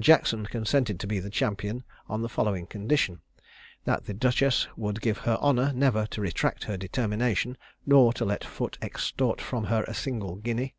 Jackson 0.00 0.44
consented 0.46 0.98
to 0.98 1.06
be 1.06 1.20
the 1.20 1.30
champion 1.30 1.84
on 2.08 2.20
the 2.20 2.28
following 2.28 2.66
condition 2.66 3.20
that 3.84 4.06
the 4.06 4.12
duchess 4.12 4.66
would 4.76 5.00
give 5.00 5.18
her 5.18 5.36
honour 5.36 5.72
never 5.72 6.04
to 6.06 6.20
retract 6.20 6.64
her 6.64 6.76
determination, 6.76 7.56
nor 7.86 8.12
to 8.12 8.24
let 8.24 8.42
Foote 8.42 8.76
extort 8.82 9.40
from 9.40 9.66
her 9.66 9.84
a 9.84 9.94
single 9.94 10.34
guinea. 10.34 10.74